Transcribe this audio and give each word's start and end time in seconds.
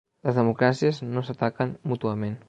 Les 0.27 0.37
democràcies 0.37 1.01
no 1.09 1.23
s'ataquen 1.27 1.75
mútuament. 1.93 2.37